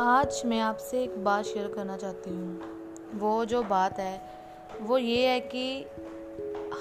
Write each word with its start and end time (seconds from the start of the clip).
आज 0.00 0.42
मैं 0.46 0.60
आपसे 0.60 1.02
एक 1.02 1.24
बात 1.24 1.44
शेयर 1.44 1.66
करना 1.68 1.96
चाहती 1.96 2.30
हूँ। 2.30 2.60
वो 3.14 3.44
जो 3.44 3.62
बात 3.62 3.98
है, 3.98 4.20
वो 4.80 4.98
ये 4.98 5.26
है 5.26 5.40
कि 5.40 5.86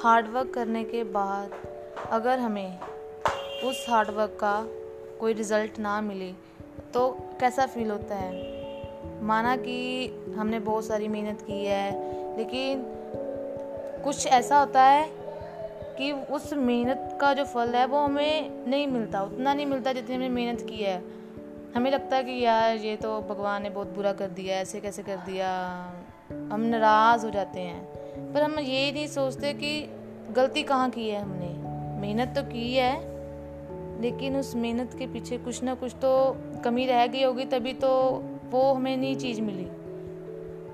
हार्डवर्क 0.01 0.53
करने 0.53 0.83
के 0.83 1.03
बाद 1.03 1.51
अगर 2.11 2.39
हमें 2.39 2.79
उस 3.63 3.85
हार्डवर्क 3.89 4.37
का 4.41 4.67
कोई 5.19 5.33
रिज़ल्ट 5.33 5.79
ना 5.79 6.01
मिले 6.01 6.31
तो 6.93 7.09
कैसा 7.39 7.65
फील 7.65 7.91
होता 7.91 8.15
है? 8.15 9.23
माना 9.23 9.55
कि 9.55 10.07
हमने 10.37 10.59
बहुत 10.59 10.85
सारी 10.85 11.07
मेहनत 11.07 11.41
की 11.41 11.65
है, 11.65 11.91
लेकिन 12.37 12.83
कुछ 14.03 14.27
ऐसा 14.27 14.59
होता 14.59 14.83
है 14.83 15.09
कि 15.97 16.11
उस 16.11 16.53
मेहनत 16.53 17.17
का 17.21 17.33
जो 17.33 17.43
फल 17.45 17.69
है, 17.69 17.85
वो 17.85 17.97
हमें 17.97 18.65
नहीं 18.67 18.87
मिलता। 18.87 19.21
उतना 19.21 19.53
नहीं 19.53 19.65
मिलता 19.65 19.93
जितनी 19.93 20.15
हमने 20.15 20.29
मेहनत 20.29 20.61
की 20.61 20.83
है। 20.83 21.23
हमें 21.75 21.91
लगता 21.91 22.17
है 22.17 22.23
कि 22.23 22.41
यार, 22.41 22.77
ये 22.77 22.95
तो 22.95 23.21
भगवान 23.21 23.63
ने 23.63 23.69
बहुत 23.69 23.87
बुरा 23.87 24.13
कर 24.13 24.27
दिया, 24.27 24.55
ऐसे 24.55 24.79
कैसे 24.79 25.03
कर 25.03 25.15
दिया। 25.15 25.49
हम 26.31 26.61
नाराज़ 26.61 27.25
हो 27.25 27.31
जाते 27.31 27.59
हैं। 27.59 27.85
पर 28.33 28.43
हम 28.43 28.59
ये 28.59 28.91
नहीं 28.91 29.07
सोचते 29.07 29.53
कि 29.53 29.89
गलती 30.31 30.63
कहाँ 30.63 30.89
की 30.89 31.09
है 31.09 31.21
हमने। 31.21 31.49
मेहनत 32.01 32.33
तो 32.35 32.41
की 32.41 32.75
है, 32.75 32.99
लेकिन 34.01 34.37
उस 34.37 34.55
मेहनत 34.55 34.93
के 34.99 35.07
पीछे 35.07 35.37
कुछ 35.37 35.63
ना 35.63 35.75
कुछ 35.75 35.95
तो 35.95 36.37
कमी 36.63 36.85
रह 36.85 37.07
गई 37.07 37.23
होगी, 37.23 37.45
तभी 37.45 37.73
तो 37.73 38.23
वो 38.49 38.73
हमें 38.73 38.97
नई 38.97 39.15
चीज़ 39.15 39.41
मिली। 39.41 39.65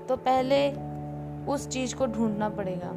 तो 0.06 0.16
पहले 0.16 0.72
उस 1.52 1.68
चीज़ 1.68 1.96
को 1.96 2.06
ढूंढना 2.06 2.48
पड़ेगा। 2.48 2.92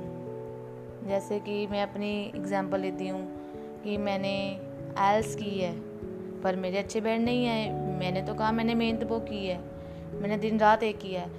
जैसे 1.09 1.39
कि 1.39 1.67
मैं 1.67 1.83
अपनी 1.83 2.31
एग्ज़ाम्पल 2.35 2.79
लेती 2.79 3.07
हूँ 3.07 3.27
कि 3.83 3.97
मैंने 3.97 4.59
एल्स 4.99 5.35
की 5.35 5.59
है, 5.59 5.79
पर 6.41 6.55
मेरे 6.55 6.77
अच्छे 6.77 7.01
बैंड 7.01 7.25
नहीं 7.25 7.47
आए। 7.47 7.82
मैंने 8.03 8.21
तो 8.21 8.33
कहा, 8.33 8.51
मैंने 8.51 8.75
मेहनत 8.75 9.03
वो 9.03 9.19
की 9.19 9.45
है, 9.47 9.59
मैंने 10.13 10.37
दिन 10.37 10.59
रात 10.59 10.83
एक 10.83 10.99
किया 10.99 11.21
है। 11.21 11.29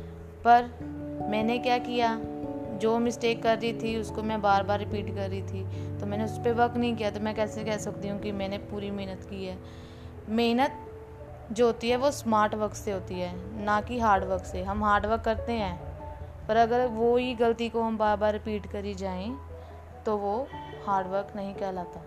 पर 0.47 0.70
मैंने 1.31 1.59
क्या 1.59 1.79
किया? 1.79 2.20
जो 2.75 2.98
मिस्टेक 2.98 3.43
कर 3.43 3.59
रही 3.59 3.73
थी, 3.73 3.97
उसको 4.01 4.23
मैं 4.23 4.41
बार 4.43 4.62
बार 4.62 4.79
रिपीट 4.79 5.15
कर 5.15 5.29
रही 5.29 5.42
थी। 5.42 5.62
तो 5.98 6.07
मैंने 6.07 6.25
उस 6.25 6.39
पर 6.39 6.53
वर्क 6.53 6.77
नहीं 6.77 6.97
किया। 6.97 7.11
तो 7.11 7.20
मैं 7.20 7.35
कैसे 7.35 7.65
कह 7.65 7.77
सकती 7.77 8.09
हूँ 8.09 8.20
कि 8.20 8.33
मैंने 8.33 8.59
पूरी 8.59 8.91
मेहनत 8.91 9.23
की 9.31 9.45
है? 9.47 9.59
मेहनत 10.29 10.81
जो 11.53 11.67
होती 11.67 11.91
है, 11.91 11.97
वो 11.97 12.11
स्मार्ट 12.11 12.55
वर्क 12.55 12.75
से 12.75 12.92
होती 12.92 13.20
है, 13.20 13.33
ना 13.65 13.81
कि 13.81 13.98
हार्ड 13.98 14.25
वर्क 14.25 14.45
से। 14.45 14.62
हम 14.62 14.85
हार्ड 14.85 15.07
वर्क 15.07 15.20
करते 15.20 15.53
हैं, 15.53 15.79
पर 16.48 16.57
अगर 16.57 16.87
वो 16.87 17.17
ही 17.17 17.35
गलती 17.35 17.69
को 17.69 17.83
हम 17.83 17.98
बार 17.98 18.17
बार 18.17 18.33
रिपीट 18.33 18.67
करी 18.67 18.95
जाएँ 18.95 19.31
तो 20.07 20.17
वो 20.17 20.47
हार्ड 20.87 21.09
वर्क 21.09 21.33
नहीं 21.37 21.55
कहलाता। 21.55 22.01